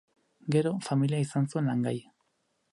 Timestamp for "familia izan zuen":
0.87-1.71